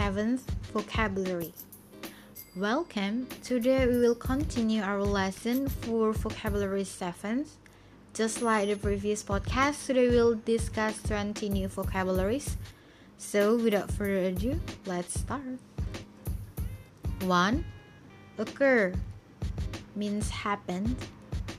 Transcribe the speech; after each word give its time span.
7th 0.00 0.40
vocabulary. 0.72 1.52
Welcome. 2.56 3.28
Today 3.44 3.84
we 3.84 4.00
will 4.00 4.16
continue 4.16 4.80
our 4.80 5.04
lesson 5.04 5.68
for 5.68 6.16
vocabulary 6.16 6.88
7th. 6.88 7.60
Just 8.16 8.40
like 8.40 8.72
the 8.72 8.80
previous 8.80 9.20
podcast, 9.20 9.84
today 9.84 10.08
we'll 10.08 10.40
discuss 10.48 10.96
20 11.04 11.52
new 11.52 11.68
vocabularies. 11.68 12.56
So, 13.20 13.60
without 13.60 13.92
further 13.92 14.32
ado, 14.32 14.56
let's 14.88 15.20
start. 15.20 15.60
1. 17.20 17.60
Occur 18.40 18.96
means 19.92 20.32
happened, 20.32 20.96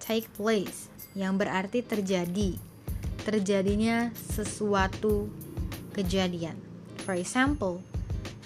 take 0.00 0.32
place 0.32 0.88
yang 1.12 1.36
berarti 1.36 1.84
terjadi. 1.84 2.56
Terjadinya 3.20 4.16
sesuatu 4.16 5.28
kejadian. 5.92 6.56
For 7.04 7.12
example, 7.12 7.84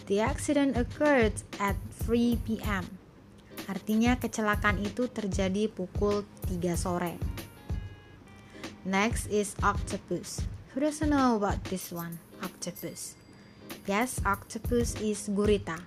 the 0.07 0.21
accident 0.21 0.77
occurred 0.77 1.35
at 1.57 1.77
3 2.05 2.37
p.m. 2.45 2.85
Artinya 3.65 4.21
kecelakaan 4.21 4.85
itu 4.85 5.09
terjadi 5.09 5.73
pukul 5.73 6.29
3 6.53 6.77
sore. 6.77 7.17
Next 8.85 9.33
is 9.33 9.57
octopus. 9.65 10.45
Who 10.77 10.85
doesn't 10.85 11.09
know 11.09 11.41
about 11.41 11.65
this 11.73 11.89
one? 11.89 12.21
Octopus. 12.45 13.17
Yes, 13.89 14.21
octopus 14.29 15.01
is 15.01 15.33
gurita. 15.33 15.81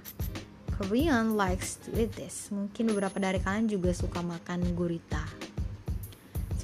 Korean 0.73 1.37
likes 1.37 1.77
to 1.85 1.93
eat 1.93 2.17
this. 2.17 2.49
Mungkin 2.49 2.89
beberapa 2.89 3.21
dari 3.21 3.37
kalian 3.37 3.69
juga 3.69 3.93
suka 3.93 4.25
makan 4.25 4.73
gurita. 4.73 5.21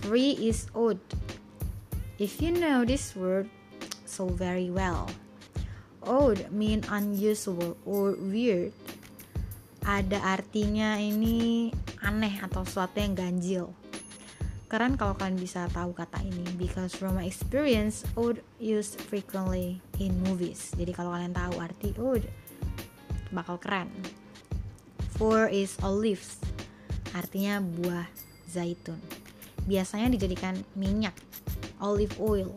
Three 0.01 0.33
is 0.41 0.69
odd. 0.73 1.01
If 2.17 2.41
you 2.41 2.53
know 2.53 2.81
this 2.85 3.13
word 3.13 3.49
so 4.05 4.29
very 4.29 4.69
well. 4.73 5.09
Odd 6.03 6.51
mean 6.51 6.83
unusual 6.91 7.79
or 7.87 8.15
weird. 8.19 8.75
Ada 9.83 10.39
artinya 10.39 10.95
ini 10.99 11.71
aneh 12.03 12.39
atau 12.43 12.63
sesuatu 12.63 12.99
yang 12.99 13.15
ganjil. 13.15 13.65
Keren 14.71 14.97
kalau 14.97 15.13
kalian 15.13 15.37
bisa 15.37 15.69
tahu 15.69 15.93
kata 15.93 16.23
ini 16.25 16.49
because 16.57 16.97
from 16.97 17.13
my 17.13 17.29
experience 17.29 18.01
oud 18.17 18.41
used 18.57 18.97
frequently 19.05 19.77
in 20.01 20.17
movies. 20.25 20.73
Jadi 20.73 20.91
kalau 20.97 21.13
kalian 21.13 21.35
tahu 21.35 21.61
arti 21.61 21.93
oud 22.01 22.25
bakal 23.29 23.61
keren. 23.61 23.91
Four 25.19 25.51
is 25.53 25.77
olives 25.85 26.41
artinya 27.13 27.61
buah 27.61 28.09
zaitun. 28.49 28.97
Biasanya 29.69 30.09
dijadikan 30.09 30.57
minyak 30.73 31.13
olive 31.77 32.17
oil 32.17 32.49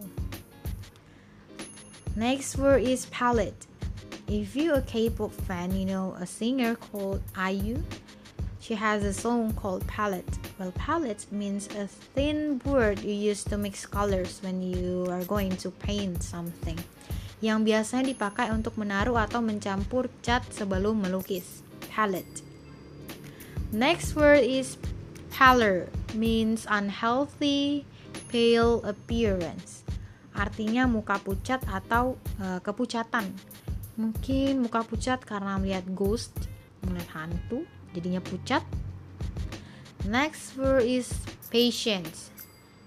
next 2.17 2.57
word 2.57 2.83
is 2.83 3.07
palette 3.07 3.67
if 4.27 4.57
you're 4.57 4.81
a 4.81 4.83
K-pop 4.83 5.31
fan 5.31 5.77
you 5.77 5.87
know 5.87 6.17
a 6.19 6.27
singer 6.27 6.75
called 6.75 7.23
IU 7.37 7.85
she 8.59 8.75
has 8.75 9.05
a 9.05 9.13
song 9.13 9.53
called 9.55 9.87
palette 9.87 10.27
Well, 10.59 10.73
palette 10.73 11.29
means 11.31 11.69
a 11.77 11.85
thin 11.87 12.57
board 12.57 13.05
you 13.05 13.13
use 13.13 13.45
to 13.53 13.61
mix 13.61 13.85
colors 13.85 14.41
when 14.41 14.65
you 14.65 15.05
are 15.13 15.21
going 15.29 15.53
to 15.61 15.69
paint 15.69 16.25
something. 16.25 16.81
Yang 17.45 17.61
biasanya 17.69 18.05
dipakai 18.17 18.49
untuk 18.49 18.81
menaruh 18.81 19.21
atau 19.21 19.45
mencampur 19.45 20.09
cat 20.25 20.49
sebelum 20.49 21.05
melukis. 21.05 21.61
Palette. 21.93 22.41
Next 23.69 24.17
word 24.17 24.49
is 24.49 24.81
pallor, 25.29 25.93
means 26.17 26.65
unhealthy, 26.73 27.85
pale 28.33 28.81
appearance. 28.89 29.76
Artinya 30.37 30.85
muka 30.85 31.17
pucat 31.19 31.65
atau 31.65 32.21
uh, 32.39 32.61
kepucatan. 32.61 33.33
Mungkin 33.97 34.61
muka 34.61 34.85
pucat 34.85 35.25
karena 35.25 35.57
melihat 35.57 35.89
ghost, 35.97 36.37
melihat 36.85 37.25
hantu, 37.25 37.65
jadinya 37.97 38.21
pucat 38.21 38.61
Next 40.07 40.55
word 40.55 40.87
is 40.87 41.11
patient. 41.51 42.07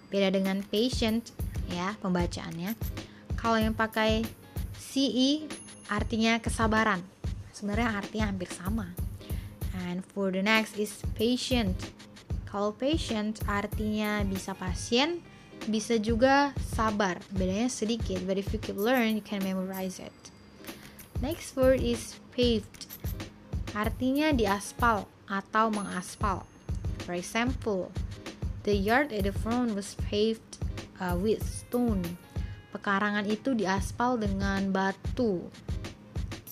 Beda 0.08 0.32
dengan 0.32 0.64
patient 0.64 1.36
ya 1.68 1.92
pembacaannya. 2.00 2.80
Kalau 3.36 3.60
yang 3.60 3.76
pakai 3.76 4.24
CE 4.80 5.44
artinya 5.92 6.40
kesabaran. 6.40 7.04
Sebenarnya 7.52 8.00
artinya 8.00 8.32
hampir 8.32 8.48
sama. 8.48 8.96
And 9.92 10.00
for 10.00 10.32
the 10.32 10.40
next 10.40 10.80
is 10.80 10.96
patient. 11.20 11.76
Kalau 12.48 12.72
patient 12.72 13.44
artinya 13.52 14.24
bisa 14.24 14.56
pasien, 14.56 15.20
bisa 15.68 16.00
juga 16.00 16.56
sabar. 16.72 17.20
Bedanya 17.36 17.68
sedikit, 17.68 18.24
but 18.24 18.40
if 18.40 18.54
you 18.56 18.60
keep 18.62 18.80
learn, 18.80 19.20
you 19.20 19.26
can 19.26 19.44
memorize 19.44 20.00
it. 20.00 20.16
Next 21.20 21.58
word 21.60 21.84
is 21.84 22.16
paved. 22.32 22.88
Artinya 23.76 24.32
diaspal 24.32 25.04
atau 25.28 25.68
mengaspal. 25.68 26.48
For 27.04 27.12
example, 27.12 27.92
the 28.64 28.72
yard 28.72 29.12
at 29.12 29.28
the 29.28 29.36
front 29.36 29.76
was 29.76 30.00
paved 30.08 30.64
uh, 31.04 31.20
with 31.20 31.44
stone. 31.44 32.06
Pekarangan 32.72 33.28
itu 33.28 33.52
diaspal 33.58 34.16
dengan 34.16 34.72
batu. 34.72 35.52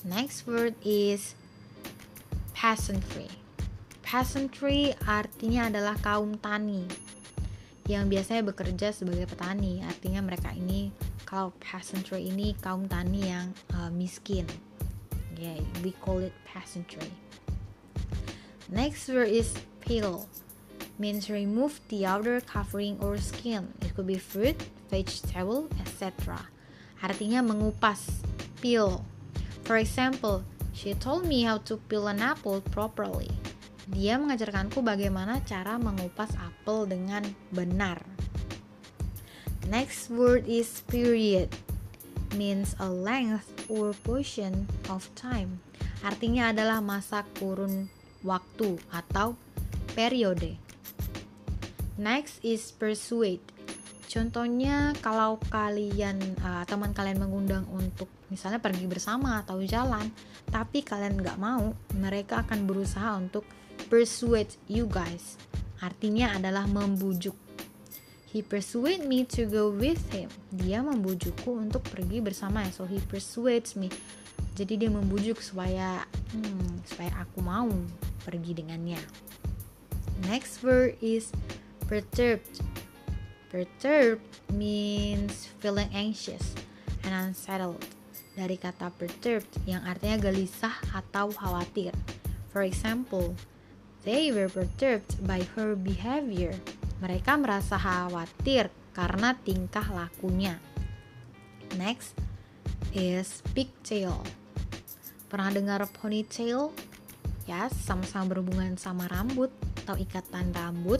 Next 0.03 0.43
word 0.43 0.75
is 0.83 1.37
peasantry. 2.51 3.31
Peasantry 4.03 4.95
artinya 5.03 5.67
adalah 5.67 5.99
kaum 5.99 6.39
tani 6.39 7.06
yang 7.87 8.11
biasanya 8.11 8.43
bekerja 8.43 8.91
sebagai 8.91 9.31
petani. 9.31 9.79
Artinya 9.83 10.19
mereka 10.21 10.51
ini 10.51 10.91
kalau 11.23 11.55
peasantry 11.57 12.27
ini 12.27 12.53
kaum 12.59 12.85
tani 12.85 13.31
yang 13.31 13.47
uh, 13.75 13.91
miskin. 13.91 14.43
Yeah, 15.39 15.59
we 15.81 15.95
call 16.03 16.19
it 16.19 16.35
peasantry. 16.43 17.09
Next 18.67 19.07
word 19.07 19.31
is 19.31 19.55
peel 19.79 20.27
means 20.99 21.29
remove 21.29 21.79
the 21.87 22.05
outer 22.05 22.41
covering 22.41 22.97
or 22.99 23.17
skin. 23.17 23.71
It 23.81 23.95
could 23.95 24.07
be 24.07 24.17
fruit, 24.17 24.57
vegetable, 24.89 25.69
etc. 25.79 26.35
Artinya 26.99 27.45
mengupas, 27.45 28.25
peel. 28.59 29.05
For 29.63 29.77
example, 29.77 30.43
she 30.73 30.97
told 30.97 31.29
me 31.29 31.45
how 31.45 31.61
to 31.69 31.77
peel 31.87 32.09
an 32.09 32.19
apple 32.19 32.61
properly. 32.73 33.29
Dia 33.87 34.19
mengajarkanku 34.19 34.83
bagaimana 34.83 35.39
cara 35.47 35.79
mengupas 35.79 36.35
apel 36.35 36.91
dengan 36.91 37.23
benar. 37.55 38.03
Next 39.67 40.11
word 40.11 40.47
is 40.47 40.83
period. 40.87 41.51
Means 42.35 42.75
a 42.83 42.91
length 42.91 43.47
or 43.71 43.95
portion 44.03 44.67
of 44.91 45.07
time. 45.15 45.63
Artinya 46.03 46.51
adalah 46.51 46.83
masa 46.83 47.23
kurun 47.39 47.87
waktu 48.27 48.75
atau 48.91 49.39
periode. 49.95 50.59
Next 51.95 52.43
is 52.43 52.75
persuade. 52.75 53.41
Contohnya 54.07 54.95
kalau 55.03 55.35
kalian 55.51 56.19
uh, 56.39 56.63
teman 56.63 56.95
kalian 56.95 57.19
mengundang 57.19 57.67
untuk 57.71 58.07
misalnya 58.31 58.63
pergi 58.63 58.87
bersama 58.87 59.43
atau 59.43 59.59
jalan, 59.63 60.07
tapi 60.47 60.79
kalian 60.79 61.19
nggak 61.19 61.35
mau, 61.35 61.75
mereka 61.97 62.47
akan 62.47 62.63
berusaha 62.63 63.19
untuk 63.19 63.43
persuade 63.87 64.53
you 64.67 64.85
guys. 64.85 65.39
Artinya 65.79 66.35
adalah 66.35 66.67
membujuk. 66.67 67.35
He 68.27 68.43
persuade 68.43 69.07
me 69.07 69.23
to 69.33 69.47
go 69.47 69.71
with 69.71 70.03
him. 70.11 70.27
Dia 70.51 70.83
membujukku 70.83 71.47
untuk 71.47 71.87
pergi 71.87 72.19
bersama. 72.19 72.67
So 72.75 72.83
he 72.83 72.99
persuades 73.07 73.79
me. 73.79 73.87
Jadi 74.53 74.85
dia 74.85 74.91
membujuk 74.91 75.39
supaya 75.39 76.03
hmm, 76.35 76.83
supaya 76.85 77.23
aku 77.23 77.39
mau 77.39 77.71
pergi 78.27 78.59
dengannya. 78.59 78.99
Next 80.27 80.59
word 80.65 80.99
is 80.99 81.31
Perturbed. 81.87 82.59
Perturbed 83.47 84.19
means 84.51 85.47
feeling 85.63 85.87
anxious 85.95 86.51
and 87.07 87.15
unsettled. 87.15 87.79
Dari 88.35 88.59
kata 88.59 88.91
perturbed 88.91 89.47
yang 89.63 89.87
artinya 89.87 90.19
gelisah 90.19 90.75
atau 90.91 91.31
khawatir. 91.31 91.95
For 92.51 92.67
example, 92.67 93.39
they 94.07 94.31
were 94.31 94.47
perturbed 94.47 95.19
by 95.27 95.43
her 95.59 95.75
behavior. 95.75 96.55
Mereka 97.03 97.35
merasa 97.35 97.75
khawatir 97.75 98.71
karena 98.95 99.35
tingkah 99.35 99.83
lakunya. 99.91 100.55
Next 101.75 102.15
is 102.95 103.43
pigtail. 103.51 104.15
Pernah 105.27 105.51
dengar 105.51 105.83
ponytail? 105.91 106.71
Ya, 107.43 107.67
sama-sama 107.67 108.31
berhubungan 108.31 108.79
sama 108.79 109.11
rambut 109.11 109.51
atau 109.83 109.95
ikatan 109.95 110.51
rambut 110.51 110.99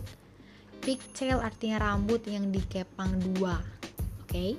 pigtail 0.79 1.43
artinya 1.43 1.91
rambut 1.91 2.23
yang 2.23 2.47
dikepang 2.47 3.11
dua 3.19 3.59
oke 4.23 4.31
okay? 4.31 4.55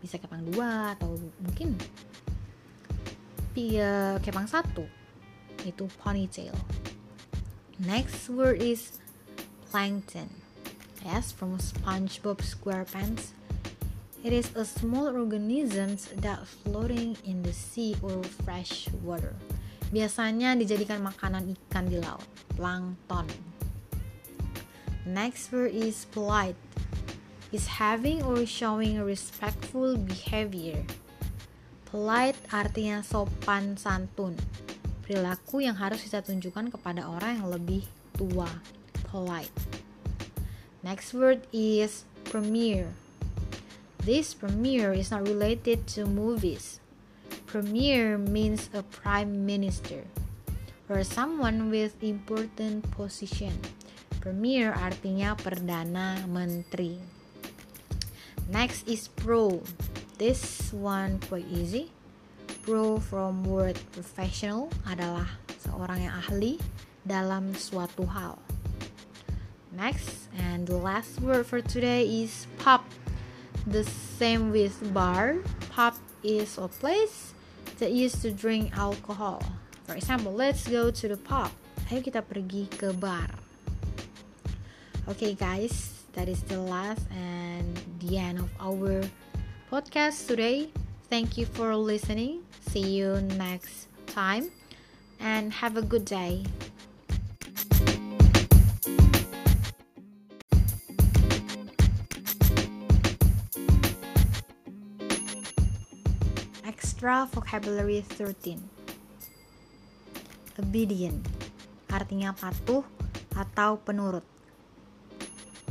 bisa 0.00 0.16
kepang 0.16 0.40
dua 0.48 0.96
atau 0.96 1.20
mungkin 1.44 1.76
ya, 3.52 4.16
kepang 4.24 4.48
satu 4.48 4.88
itu 5.68 5.84
ponytail 6.00 6.56
next 7.86 8.30
word 8.30 8.62
is 8.62 8.98
plankton 9.70 10.30
yes 11.04 11.32
from 11.32 11.58
SpongeBob 11.58 12.38
SquarePants 12.38 13.34
It 14.22 14.30
is 14.30 14.54
a 14.54 14.62
small 14.62 15.10
organism 15.10 15.98
that 16.22 16.46
floating 16.46 17.18
in 17.26 17.42
the 17.42 17.50
sea 17.50 17.98
or 18.06 18.22
fresh 18.46 18.86
water. 19.02 19.34
Biasanya 19.90 20.54
dijadikan 20.54 21.02
makanan 21.02 21.58
ikan 21.58 21.90
di 21.90 21.98
laut, 21.98 22.22
plankton. 22.54 23.26
Next 25.02 25.50
word 25.50 25.74
is 25.74 26.06
polite. 26.14 26.54
Is 27.50 27.82
having 27.82 28.22
or 28.22 28.46
showing 28.46 29.02
respectful 29.02 29.98
behavior. 29.98 30.86
Polite 31.90 32.38
artinya 32.54 33.02
sopan 33.02 33.74
santun. 33.74 34.38
Perilaku 35.02 35.62
yang 35.62 35.74
harus 35.76 36.02
kita 36.06 36.22
tunjukkan 36.22 36.70
kepada 36.70 37.10
orang 37.10 37.42
yang 37.42 37.48
lebih 37.50 37.82
tua. 38.14 38.48
Polite. 39.10 39.52
Next 40.82 41.12
word 41.12 41.46
is 41.52 42.06
premiere. 42.26 42.90
This 44.02 44.34
premiere 44.34 44.90
is 44.90 45.14
not 45.14 45.22
related 45.28 45.86
to 45.94 46.10
movies. 46.10 46.82
Premier 47.46 48.16
means 48.16 48.66
a 48.74 48.82
prime 48.82 49.44
minister 49.44 50.08
or 50.88 51.04
someone 51.04 51.70
with 51.70 51.94
important 52.02 52.82
position. 52.90 53.54
Premier 54.18 54.74
artinya 54.74 55.38
perdana 55.38 56.24
menteri. 56.26 56.98
Next 58.50 58.84
is 58.90 59.06
pro. 59.06 59.62
This 60.18 60.72
one 60.74 61.22
quite 61.28 61.46
easy. 61.46 61.94
Pro 62.62 63.02
from 63.02 63.42
word 63.42 63.74
professional 63.90 64.70
adalah 64.86 65.26
seorang 65.66 66.06
yang 66.06 66.14
ahli 66.14 66.62
dalam 67.02 67.50
suatu 67.58 68.06
hal. 68.06 68.38
Next 69.74 70.30
and 70.38 70.62
the 70.70 70.78
last 70.78 71.18
word 71.18 71.42
for 71.42 71.58
today 71.58 72.06
is 72.06 72.46
pub. 72.62 72.86
The 73.66 73.82
same 74.14 74.54
with 74.54 74.78
bar. 74.94 75.42
Pub 75.74 75.98
is 76.22 76.54
a 76.54 76.70
place 76.70 77.34
that 77.82 77.90
used 77.90 78.22
to 78.22 78.30
drink 78.30 78.70
alcohol. 78.78 79.42
For 79.82 79.98
example, 79.98 80.30
let's 80.30 80.62
go 80.62 80.94
to 80.94 81.04
the 81.10 81.18
pub. 81.18 81.50
Ayo 81.90 81.98
kita 81.98 82.22
pergi 82.22 82.70
ke 82.70 82.94
bar. 82.94 83.26
Okay, 85.10 85.34
guys, 85.34 86.06
that 86.14 86.30
is 86.30 86.46
the 86.46 86.62
last 86.62 87.02
and 87.10 87.74
the 87.98 88.22
end 88.22 88.38
of 88.38 88.46
our 88.62 89.02
podcast 89.66 90.30
today. 90.30 90.70
Thank 91.12 91.36
you 91.36 91.44
for 91.44 91.76
listening. 91.76 92.40
See 92.72 92.96
you 92.96 93.20
next 93.36 93.92
time 94.08 94.48
and 95.20 95.52
have 95.52 95.76
a 95.76 95.84
good 95.84 96.08
day. 96.08 96.48
Extra 106.64 107.28
vocabulary 107.28 108.00
13 108.00 108.56
Obedient 110.56 111.20
artinya 111.92 112.32
patuh 112.32 112.88
atau 113.36 113.76
penurut. 113.84 114.24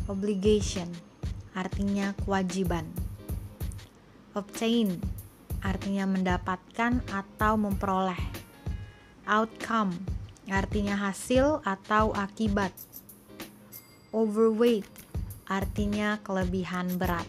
Obligation 0.05 0.85
artinya 1.57 2.13
kewajiban 2.21 2.85
obtain 4.31 4.95
artinya 5.61 6.09
mendapatkan 6.09 7.01
atau 7.09 7.53
memperoleh. 7.57 8.19
Outcome 9.29 9.95
artinya 10.49 10.97
hasil 10.97 11.61
atau 11.63 12.11
akibat. 12.11 12.73
Overweight 14.11 14.89
artinya 15.47 16.19
kelebihan 16.25 16.99
berat. 16.99 17.25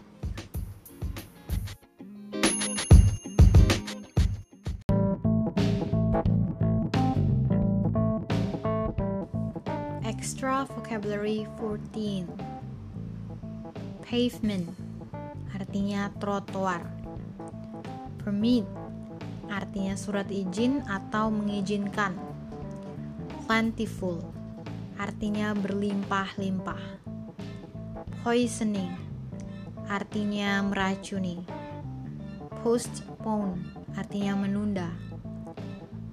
Extra 10.02 10.66
vocabulary 10.66 11.46
14 11.60 12.26
Pavement 14.02 14.68
artinya 15.54 16.12
trotoar. 16.20 17.01
Permit 18.22 18.62
artinya 19.50 19.98
surat 19.98 20.30
izin 20.30 20.86
atau 20.86 21.28
mengizinkan. 21.28 22.14
Plentiful 23.50 24.22
artinya 24.94 25.50
berlimpah-limpah. 25.58 27.02
Poisoning 28.22 28.94
artinya 29.90 30.62
meracuni. 30.62 31.42
Postpone 32.62 33.58
artinya 33.98 34.38
menunda. 34.38 34.94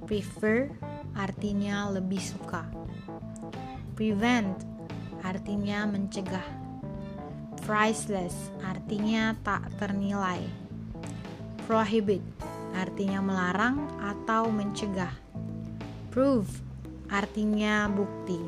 Prefer 0.09 0.73
artinya 1.13 1.94
lebih 1.94 2.19
suka. 2.19 2.65
Prevent 3.94 4.57
artinya 5.21 5.85
mencegah 5.85 6.59
priceless 7.69 8.50
artinya 8.65 9.38
tak 9.45 9.69
ternilai. 9.77 10.69
Prohibit 11.69 12.25
artinya 12.74 13.21
melarang 13.21 13.77
atau 14.01 14.50
mencegah. 14.50 15.13
Prove 16.10 16.50
artinya 17.13 17.86
bukti. 17.86 18.42